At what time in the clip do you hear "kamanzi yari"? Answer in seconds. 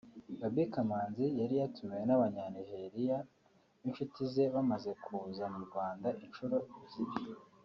0.73-1.53